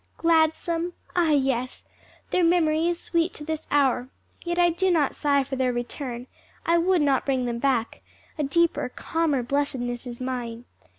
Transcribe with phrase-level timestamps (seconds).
[0.17, 0.93] "Gladsome?
[1.15, 1.85] Ah, yes!
[2.31, 4.09] their memory is sweet to this hour.
[4.43, 6.25] Yet I do not sigh for their return;
[6.65, 8.01] I would not bring them back;
[8.35, 10.65] a deeper, calmer blessedness is mine.